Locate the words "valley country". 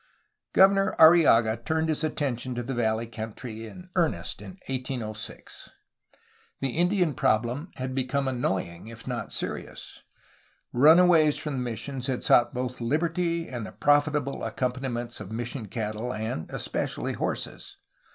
2.73-3.67